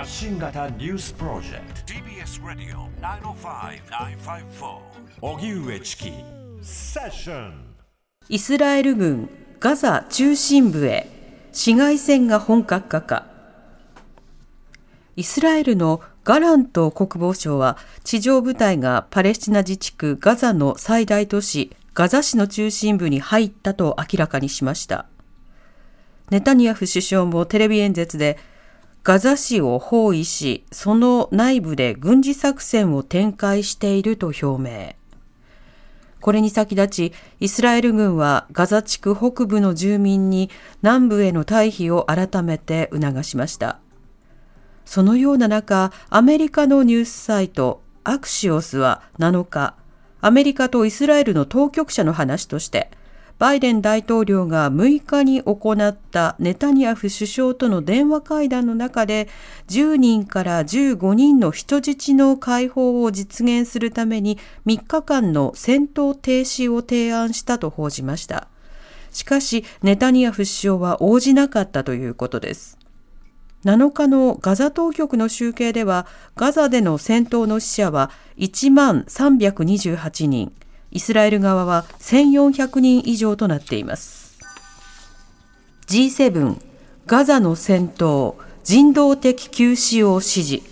[0.00, 1.92] 発信型ニュースプロジェクト。
[1.92, 4.78] TBS ラディオ905-954
[5.20, 6.10] おぎゅうえちき
[6.62, 7.52] セッション
[8.30, 9.28] イスラエル軍
[9.60, 11.06] ガザ中心部へ。
[11.52, 13.26] 市街戦が本格化か。
[15.16, 25.04] イスラエルのガラント国防相は地上部隊がパレスチナ自治区ガザの最大都市ガザ市の中心部に入ったと明らかにしました。
[26.30, 28.38] ネタニヤフ首相もテレビ演説で
[29.02, 34.94] ガザ市を包囲し、その内部で軍事作戦を展開していると表明。
[36.20, 40.50] これに先立ち、イスラエル軍はガザ地区北部の住民に
[40.82, 43.78] 南部への退避を改めて促しました。
[44.84, 49.76] そのような中、アメリカのニュースサイトアクシオスは7日、
[50.20, 52.90] アメリカとイスラエルの当局者の話として、
[53.40, 59.30] バイデン大統領が6日に行ったネタニヤフ首相との電話会談の中で
[59.68, 68.46] 10人から15人の人質の解放を実現するために3日間の戦闘停止を提案したと報じました。
[69.10, 72.76] しかし、ネタニヤフ首相は応じなかったということです。
[73.64, 80.52] 7日のガザ当局の集計では、ガザでの戦闘の死者は1万328人、
[80.92, 84.38] イスラエル側は1400人以上となっています。
[85.86, 86.60] G7
[87.06, 90.70] ガザの戦闘人道的休止を指示。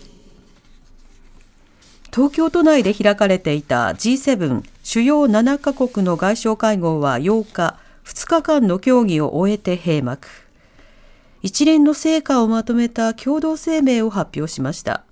[2.12, 10.28] 東京都内で開かれていた G7 主要7カ国の外相会合は8日2日間の協議を終えて閉幕。
[11.42, 15.04] 一連の成果をまとめた共同声明を発表しました。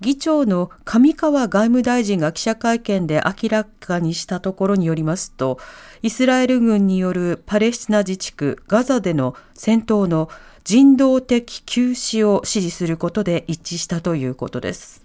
[0.00, 5.58] 議長の上川外務大臣が記者会見で明らかにしたところによりますと、
[6.02, 10.28] イスラエル軍によるパレスチナ自治区ガザでの戦闘の
[10.62, 15.04] 人道的休止を支持することで一致したということです。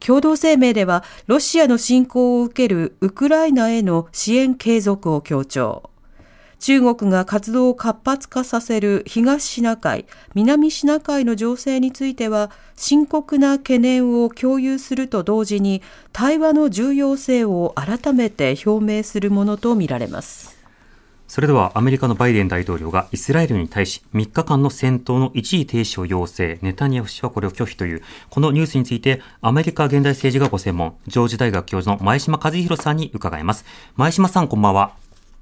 [0.00, 5.90] 共同声明では、ロシアの侵攻を受けるウクライナへの支援継続を強調。
[6.58, 15.82] 中国が活動を活発化させる東シナ海、南シナ海の情勢については深刻な懸念を共有すると同時に
[16.12, 20.58] 対話の重要性を改めて表明するものとみられます。
[21.28, 33.66] それではアメリカのバイデン大統領がイスラエルに対し3日間の戦闘の一時停止を要請、ネタニヤフ氏はこれを拒否という、このニュースについてアメリカ現代政治がご専門、ジョージ大学教授の前島和弘さんに伺います。
[33.96, 34.94] 前島さんこんばんは。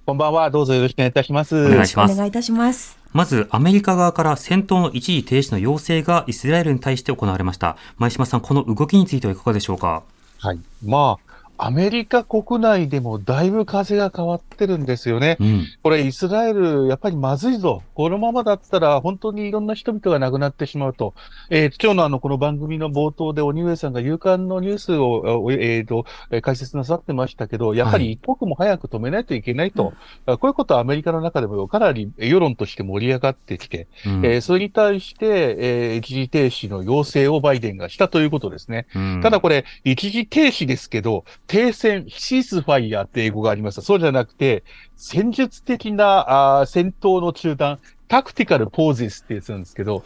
[0.06, 0.52] こんばんは。
[0.52, 1.66] どうぞよろしくお願いいたします。
[1.66, 2.12] お願いします。
[2.12, 2.96] お願いいたします。
[3.12, 7.76] まず、アメリカ側から戦闘の一時停止の要請がイスラエルに対して行われました。
[7.98, 10.04] 前島さん、この動きについてはいかがでしょうか？
[10.38, 10.60] はい。
[10.84, 11.25] まあ、
[11.58, 15.36] アメリカ国内でもだいぶ風が変わってるんですよね。
[15.40, 17.82] うん、これ、イスラエル、やっぱりまずいぞ。
[17.94, 21.14] このままだったら、本当にいろんな人々が亡くなってしまうと。
[21.50, 26.04] えー、今日のあの、この番組の冒頭で、鬼上さんが勇敢のニュースを、えっ、ー、と、
[26.42, 29.94] 解説なさってましたけど、やっぱり一刻も早く止めないといけないと。
[30.26, 35.26] はい、こういうことはアメリカの中でもかなり世論として盛り上がってきて、うん、えー、それに対して、
[35.58, 38.86] えー、一時停止の要請をバイデンがしたということですね。
[38.94, 43.82] うん、ただこれ、一時停止ですけど、停戦、シースファイヤーって英語がありました。
[43.82, 44.64] そうじゃなくて、
[44.96, 50.02] 戦術的なあ戦闘の中断、タクティカルポーズスってやつなんですけど、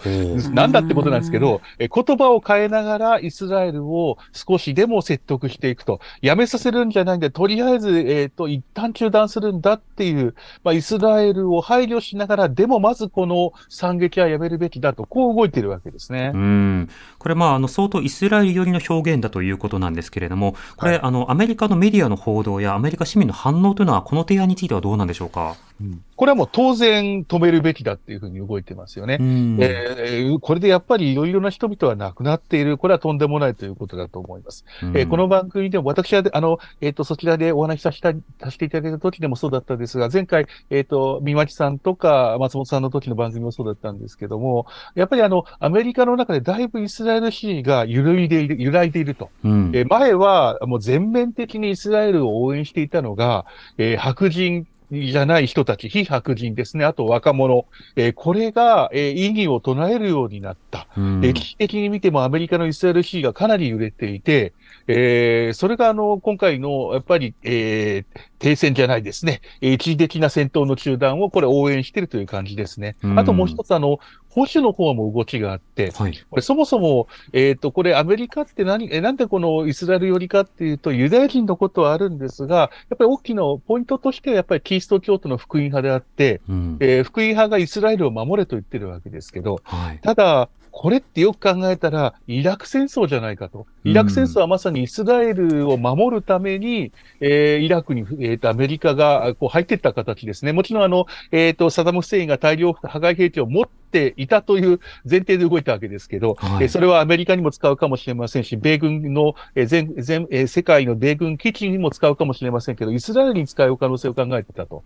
[0.53, 10.35] なんだってことなんですけど、え言葉を変えながらイスラエルを少しでも説得していくと、やめさせるんじゃないんで、とりあえず、えっ、ー、と、一旦中断するんだっていう、
[10.65, 16.33] まあ、イスラエルを配慮しながら、でもまずこの惨劇はやめるべきだと、こう動いてるわけですね。
[16.35, 16.89] うん。
[17.19, 25.57] これ、まあ、あの、相当イスラエル寄りの表現だということなんですけれども、これ、はい、あの、アメリカのメディアの報道やアメリカ市民の反応というのは、この提案についてはどうなんでしょうか？
[25.81, 29.17] うんこれはもう当然止めるべきだっていうふうに動いてますよね。
[29.59, 32.77] えー、これでやっぱりいろいろな人々は亡くなっている。
[32.77, 34.67] これはとんでもないということだと思います。
[34.83, 49.31] えー、この番組でも私は、あの、えっ、ー、と、そちらでお話しさせたさせていただいた時でもそうだったんですが、前回、えっ、ー、と、三町さんとか松本さんの時の番組もそうだったんですけども、やっぱりあの、アメリカの中でだいぶイスラエル支持が揺らいでいる、揺らいでいると。
[49.43, 53.47] うん、えー、前はもう全面的にイスラエルを応援していたのが、
[53.79, 57.67] えー、白人じゃない人たち、非白人ですね、あと若者、
[57.97, 60.89] えー、これが、えー、意義を唱えるようになった。
[61.21, 64.53] 歴史的に見てもアメリカのイスラエルシーがかなり揺れていて、
[64.93, 69.41] えー、それがあの、今回の、やっぱり、えー、停戦じゃないですね。
[69.61, 72.97] 一時的な戦闘の中断をこれ応援しているという感じですね。
[73.17, 74.01] あともう一つあの、
[74.31, 93.67] 保守の方も動きがあって、はい、これそもそも、えっ、ー、と、これアメリカって何、え、なんでこのイスラエル寄りかっていうと、ユダヤ人のことはあるんですが、やっぱり大きなポイントとしてはやっぱりキリスト教徒の福音派であって、うん、えー、福音派がイスラエルを守れと言ってるわけですけど、はい、ただ、これってよく考えたら、イラク戦争じゃないかと。
[93.85, 100.53] イラク戦争はまさにイスラエルを守るために、えー、イラクに、えーと、アメリカがこう入っていった形ですね。
[100.53, 114.85] もちろん、あの、えっ、ー、と、サダム・フセインが大量破壊兵器を持っていたという前提で動いたわけですけど、はい、えー、それはアメリカにも使うかもしれませんし、米軍の、えー、全、全、えー、世界の米軍基地にも使うかもしれませんけど、イスラエルに使う可能性を考えてたと。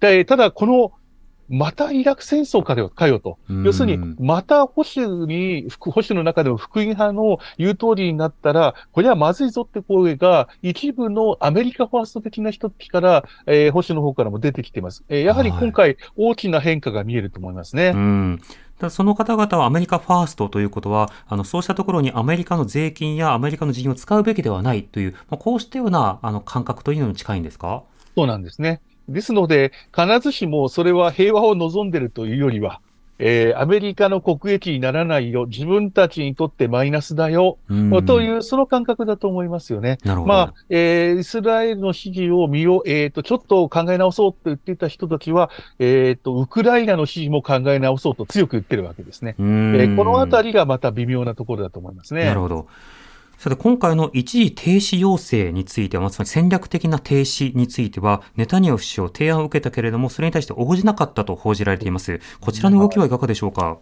[0.00, 0.92] で、ただ、この、
[1.52, 3.38] またイラク戦争かよかよと。
[3.62, 15.04] 要するに、また保守に、保守の中でも福音派の言う通りになったら、これはまずいぞって声が、一部のアメリカファースト的な人から、えー、保守の方からも出てきています。
[15.08, 17.92] えー、やはり今回、大きな変化が見えると思いますね。
[17.92, 18.42] はい
[18.90, 27.84] その方々はアメリカファーストということは、あの、そうしたところにアメリカの税金やアメリカの人員を使うべきではないという、まあ、こうしたような、あの、感覚というのに近いんですか？
[28.16, 28.80] そうなんですね。
[29.08, 32.80] ですので、必ずしもそれは平和を望んでるというよりは、
[33.24, 37.58] えー、アメリカの国益にならないよ、自分たちにとってマイナスだよ、
[38.04, 39.98] という、その感覚だと思いますよね。
[40.26, 49.36] まあ、えー、イスラエルの支持を見よう、えっ、ー、と、ちょっと考え直そうと言っていた人たちは、えっ、と、ウクライナの支持も考え直そうと強く言ってるわけですね。
[49.38, 52.24] えー、このあたりがまた微妙なところだと思いますね。
[52.24, 52.66] なるほど。
[53.42, 62.20] さて、今回の一時停止要請については、つまり戦略的な停止については、ネタニヤフ首相提案を受けたけれども、それに対して応じなかったと報じられています。
[62.40, 63.78] こちらの動きはいかがでしょうか？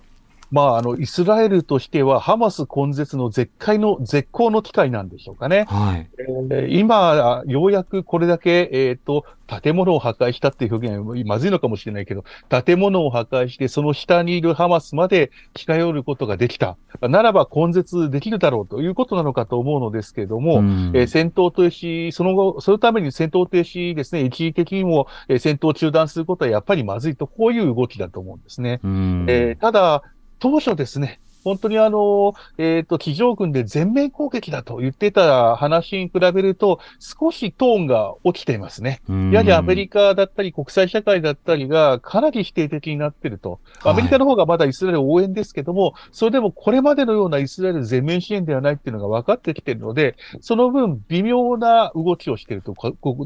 [0.51, 5.67] まあ、あの、イスラエルとしては、ハマス根絶の絶海の、絶好の機会なんでしょうかね。
[5.69, 6.11] はい。
[6.51, 9.25] えー、今、ようやくこれだけ、えっ、ー、と、
[9.61, 16.77] 建物を破壊したっていう表現はまずいのかもしれないけど、建物を破壊して、その下にいるハマスまで近寄ることができた。
[17.03, 28.81] ならば根絶できるだろうということなのかと思うのですけれども、うん、えー、戦闘停止、その後、そのために戦闘停止ですね、一時的にも、えー、戦闘中断することはやっぱりまずいと、こういう動きだと思うんですね。
[28.85, 30.05] うん、えー、ただ、
[30.41, 39.01] 当初ですね、本当にあの、えっ、ー、と、地上軍で全面攻撃だと言ってた話に比べると、少しトーンが落ちていますね。
[39.33, 43.61] やはりアメリカだったり国際社会だったりがかなり否定的になっていると。
[43.85, 52.75] アメリカの方がまだイスラエル応援ですけども、はい、それでもこれまでのようなイスラエル全面支援ではないっていうのが分かってきているので、その分微妙な動きをしていると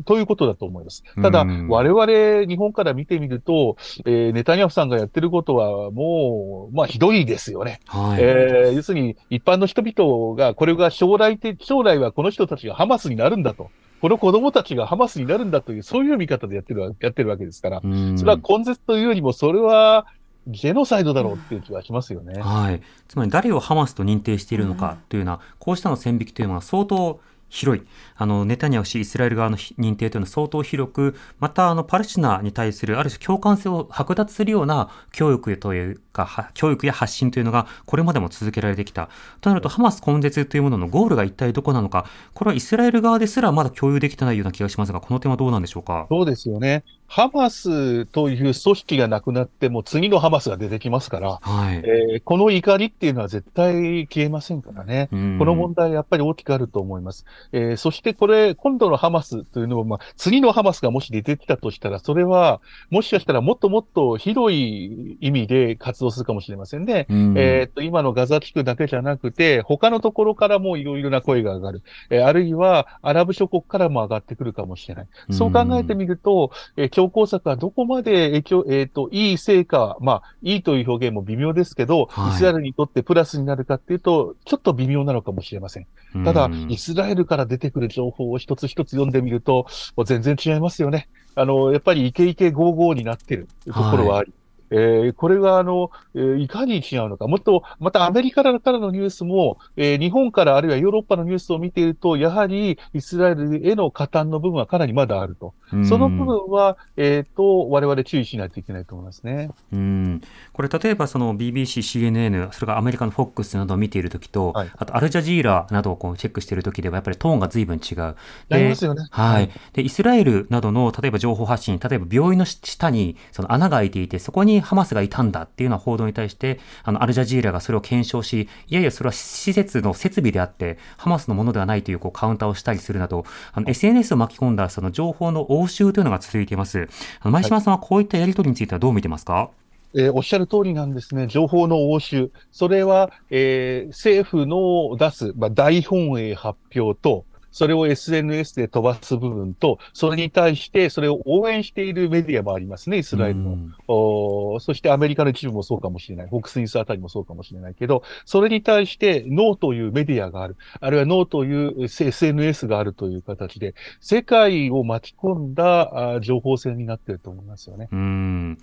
[0.04, 1.02] ということだと思います。
[1.20, 7.80] ただ、我々日本から見てみると、えー、ネタニヤフさんがやってることはもう、まあひどいですよね。
[7.86, 13.70] はいはい、えー、要するに一般の人々が、これが将来的、将来はこの人たちがハマスになるんだと。
[14.00, 20.06] この子供たちがハマスになるんだという、そういう見方でやってるやってるわけですから、それは根絶というよりも、それは、
[20.46, 22.38] ジェノサイドだろうっていう気はしますよね。
[22.38, 22.82] はい。
[23.08, 27.20] つまり誰をハマスと認定しているのかというのは、こうしたの線引きというのは相当
[27.54, 27.84] 広い。
[28.16, 39.08] あの、ネタニヤフ氏、イスラエル側の認定というのは相当広く、また、あの、パレスチナに対するある種共感性を剥奪するような教育というか、教育や発信というのが、これまでも続けられてきた。
[39.40, 46.06] となると、ハマス根絶というもののゴールが一体どこなのか、これはイスラエル側ですらまだ共有できてないような気がしますが、この点はどうなんでしょうか？
[46.10, 46.84] そうですよね。
[47.06, 55.08] ハマスという組織がなくなっても次のハマスが出てきますから、はいえー、この怒りっていうのは絶対消えませんからね。
[55.10, 57.24] この問題やっぱり大きくあると思います。
[57.52, 67.06] えー、そしてこれ、今度のハマスというのは、まあ、次のハマスがもし出てきたとしたら、それは、もしかしたらもっともっと広い意味で活動するかもしれませんね。
[67.36, 71.82] えっ、と、今のガザ地区だけじゃなくて、他のところからもいろいろな声が上がる。
[72.10, 75.06] えー、あるいは、アラブ諸国からも上がってくるかもしれない。
[75.30, 85.86] そう考えてみると、えー、強硬策はどこまで影響、えっ、と、いい成果、まあ、いいという表現も微妙ですけど、はい、イスラエルにとってプラスになるかっていうと、ちょっと微妙なのかもしれません。
[86.24, 91.08] ただ、イスラエルから出てくる情報を一つ一つ読んでみると、もう全然違いますよね。
[91.34, 94.43] あの、やっぱりイケイケゴーゴーになってるところはあり、はい
[94.74, 97.28] えー、これがあの、えー、いかに違うのか。
[97.28, 105.54] もっと、またアメリカからのニュースも、えー、日本からあるいはヨーロッパのニュースを見ていると、やはりイスラエルへの加担の部分はかなりまだあると。
[105.84, 109.50] その部分は、えっ、ー、と、我々注意しないといけないと思いますね。
[109.72, 110.20] うん。
[110.52, 118.00] これ、例えばその BBC、CNN、それからアメリカの FOX などを見ているときと、はい、あとアルジャジーラなどをこうチェックしているときでは、やっぱりトーンが随分違う。
[118.02, 118.16] あ
[118.50, 119.06] りますよね。
[119.10, 119.50] はい。
[119.72, 136.88] で、イスラエルなどの、例えば情報発信、例えば病院の下にその穴が開いていて、そこにハマスがいたんだっていうような報道に対して、あの、アルジャジーラがそれを検証し、いやいや、それは施設の設備であって、ハマスのものではないというこうカウンターをしたりするなど、あの、SNS を巻き込んだその情報の応酬というのが続いています。
[137.20, 139.50] あの前島さんはこういったやり取りについてはどう見てますか、
[139.94, 141.26] えー、おっしゃる通りなんですね。
[141.28, 142.30] 情報の応酬。
[142.50, 153.50] それは、えー、政府の出す、まあ、大本営発表と、それを SNS で飛ばす部分と、それに対してそれを応援しているメディアもありますね、イスラエルの。
[153.52, 156.28] うん、おそしてアメリカの一部もそうかもしれない。
[156.28, 160.56] フォックススあたりもそうかもしれないけど、それに対してノーというメディアがある。
[160.80, 167.88] あるいはノーという SNS があるという形で、世界を巻き込んだ情報戦になっていると思いますよね。
[167.92, 168.58] うん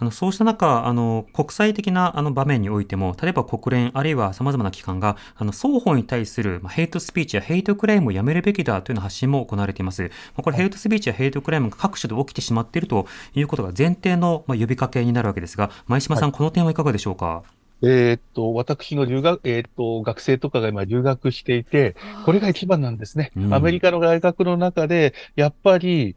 [0.00, 10.02] あのそうした中、あの国際的なあの場面においても、例えば国連、あるいは様々な機関が、あの双方に対する、まあ、ヘイトスピーチやヘイトクライムをやめるべきだというの発信も行われています。
[10.02, 10.08] ま
[10.38, 17.42] あ、これ、ヘイトスピーチやヘイトクライムが各所で起きてしまっているということが前提の、まあ、呼びかけになるわけですが、前嶋さん、はい、この点はいかがでしょうか？
[17.80, 21.94] えー、っと、私の留学、えー、っと、学生とかが今留学していて、
[22.24, 23.30] これが一番なんですね。
[23.36, 26.16] うん、アメリカの大学の中で、やっぱり、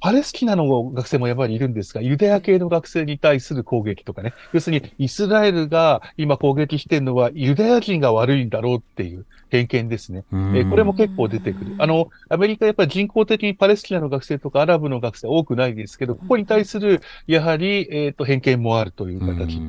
[0.00, 10.24] パレスチナの学生もやっぱりいるんですが、ユダヤ系の学生に対する攻撃とかね、要するにイスラエルが今攻撃してるのはユダヤ人が悪いんだろうっていう偏見ですね。
[10.32, 11.74] えー、これも結構出てくる。
[11.78, 19.60] あの、アメリカやっぱり人口的にパレスチナの学生とかアラブの学生多くないですけど、ここに対するやはり、えっ、ー、と偏見もあるという形。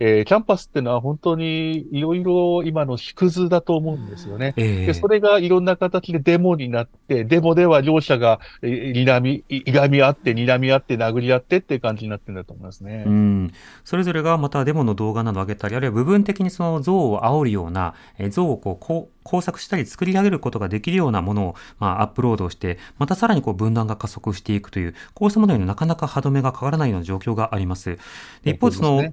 [0.00, 4.94] えー、キャンパスっていうのは本当にいろいろ今の縮図だと思うんですよね、えー、で。
[4.94, 13.04] それがいろんな形でデモになって、デモでは両者が、えー、睨み、いがみ合って、睨み合って、殴り合ってっていう感じになってるんだと思いますね。
[13.06, 13.52] うん。
[13.84, 27.98] それぞれがまたデモの動画などを上げたり、あるいは部分的にその像を煽るような、えー、像をこう、こう工作したり作り上げることができるようなものを、まあ、アップロードして、またさらにこう分断が加速していくという、こうしたものになかなか歯止めがかからないような状況があります。
[28.44, 29.12] 一方、その、はい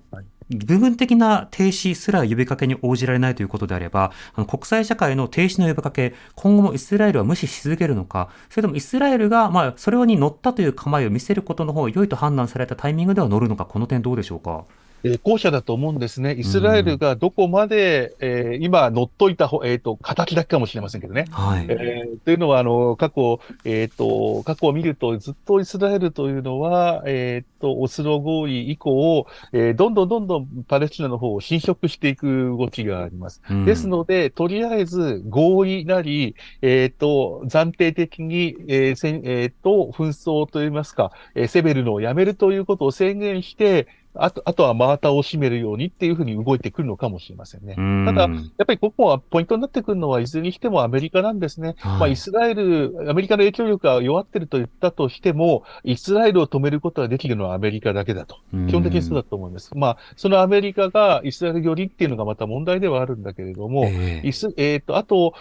[0.49, 14.65] 部分的な停止すら呼びかけに応じられないということであれば、あの国際社会の停止の呼びかけ、今後もイスラエルは無視し続けるのか、それともイスラエルが、まあ、それに乗ったという構えを見せることの方が良いと判断されたタイミングでは乗るのか、この点どうでしょうか？
[15.05, 16.33] えー、後者だと思うんですね。
[16.33, 21.25] イスラエルがどこまで、うん、えー、今乗っといた、えっ、ー、と、形だけかもしれませんけどね。
[21.29, 21.67] はい。
[21.69, 33.43] えー、というのは、あの、過去、えっ、と、過去を見ると、ずっとイスラエルというのは、えっ、と、オスロ合意以降、えー、どんどんどんどんパレスチナの方を侵食していく動きがあります。
[33.47, 47.75] うん、ですので、とりあえず合意なり、えっ、と、暫定的に、えー、せんえっ、と、紛争といいますか、えー、セベルのをやめるということを宣言して、あと、あとは真綿を締めるようにっていうふうに動いてくるのかもしれませんね。
[48.05, 51.75] ただ、やっぱりここはポイントになってくるのは、いずれにしてもアメリカなんですね。
[51.79, 58.37] はい、まあ、イスラエル、アメリカの影響力が弱ってると言ったとしても、イスラエルを止めることができるのはアメリカだけだと。
[58.67, 59.71] 基本的にそうだと思います。
[59.75, 65.33] まあ、そのアメリカがイスラエル寄りっていうのがまた問題ではあるんだけれども、えー、イス、えっ、ー、と、あと、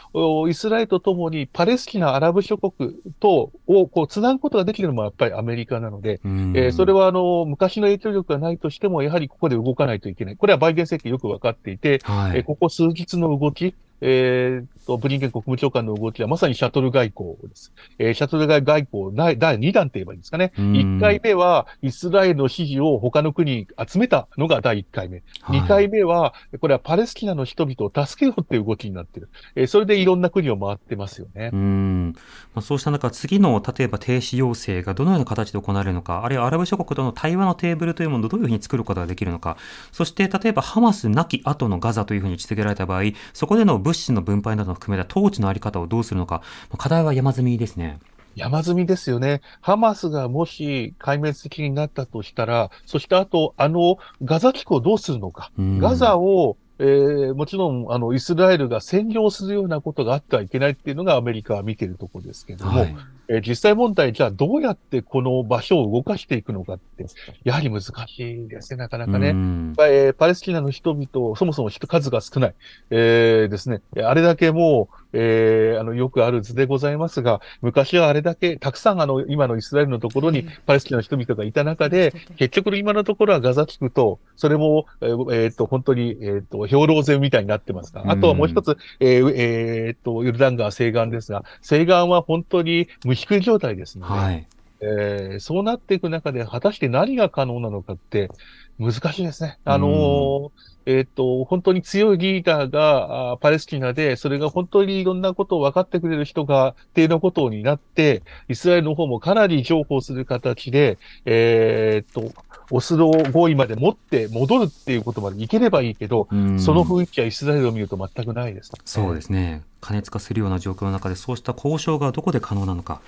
[0.48, 10.36] イスラエルとともにパレスチナ、アラブ諸国と、をこう、つなぐことができるのもやっぱりアメリカなので、えー、それはあの、昔の影響力がないとしても、やはりここで動かないといけない。
[10.36, 13.74] これはバイデン政権よくわかっていて、はい、えここ数日の動き、
[14.06, 17.72] えー、と、ブリンケン国務長官の動きはまさにシャトル外交です。
[17.98, 20.52] えー、シャトル外交第第2弾と言えばいいんですかね。
[20.56, 25.22] 1回目はイスラエルの支持を他の国に集めたのが第1回目。
[25.40, 29.30] はい、2回目は、これはパレスチナの人々を助けようっていう動きになっている。
[29.56, 31.48] えー、それでいろんな国を回ってますよね。
[31.52, 32.14] うん。
[32.54, 39.56] まあ、そうした中、次の例えば停止要請がどのような形で行われるのか、あるいはアラブ諸国との対話のテーブルというものをどういうふうに作ることができるのか、
[39.92, 46.42] そして例えばハマスなき後のガザというふうに位置づけられた場合、そこでの物資の分配などの含めた統治のあり方をどうするのか、
[46.76, 47.98] 課題は山積みですね。
[48.36, 49.40] 山積みですよね。
[49.60, 55.52] ハマスがもし壊滅的になったとしたら、そしてあと、あの、ガザ機構をどうするのか。
[55.58, 62.96] ガザをえー、もちろん、あの、イスラエルが占領するようなことがあってはいけないっていうのがアメリカは見てるところですけども、はい、
[63.28, 67.06] えー、実際問題、じゃあどうやってこの場所を動かしていくのかって、
[67.44, 69.28] やはり難しいですね、なかなかね。
[69.28, 72.54] えー、パレスチナの人々、そもそも人数が少ない、
[72.90, 94.46] えー、ですね、あれだけもう、えー、あの、よくある図でございますが、昔はあれだけ、たくさんあの、今のイスラエルのところにパレスチナの人々がいた中で、結局今のところはガザ地区と、それも、えー、えー、と、本当に、えっ、ー、と、兵糧攻みたいになってますが、あとはもう一つ、えー、えー、と、ヨルダン川西岸ですが、西岸は本当に無低い状態ですので、はい。
[94.80, 98.30] えー、そうなっていく中で、果たして何が可能なのかって
[98.78, 99.58] 難しいですね。
[99.64, 100.50] あのー、
[100.86, 112.32] えっ、と、本当に強いリーダーがパレスチナで、それが本当にいろんなことを分かってくれる人が、定のことになって、イスラエルの方もかなり譲歩する形で、えっ、と、
[112.70, 116.26] オスロ合意まで持って戻るっていうことまでいければいいけど、
[116.58, 119.62] その雰囲気はイスラエルを見ると全くないです、ね、そうですね。
[119.80, 123.00] 加熱化するような状況の中で、そうした交渉がどこで可能なのか。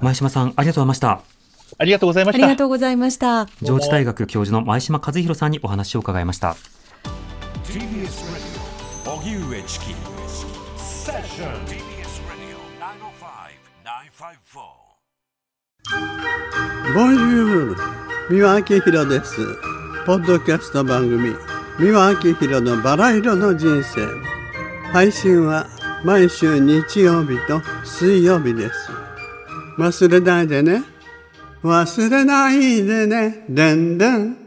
[0.00, 1.41] 前島さん、ありがとうございました。
[1.78, 2.44] ありがとうございました。
[2.44, 3.48] ありがとうございました。
[3.62, 6.56] 上智大学教授の前島和弘さんにお話を伺いました。
[16.94, 17.76] ボンジュール
[18.30, 19.36] 三輪明宏です。
[20.04, 21.34] ポッドキャスト番組
[21.78, 24.06] 三輪明宏のバラ色の人生
[24.92, 25.66] 配信は
[26.04, 28.90] 毎週日曜日と水曜日です。
[29.78, 30.91] 忘れないでね。
[31.62, 33.44] 忘れないでね。
[33.48, 34.41] でんでん。